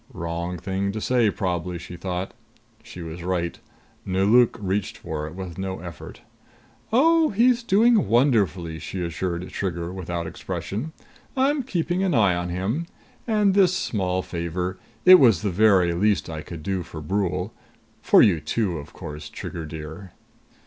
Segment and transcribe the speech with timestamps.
[0.13, 2.33] Wrong thing to say, probably, she thought.
[2.81, 3.59] She was right.
[4.03, 6.21] Nelauk reached for it with no effort.
[6.91, 10.91] "Oh, he's doing wonderfully!" she assured Trigger without expression.
[11.37, 12.87] "I'm keeping an eye on him.
[13.27, 17.53] And this small favor it was the very least I could do for Brule.
[18.01, 20.13] For you, too, of course, Trigger dear."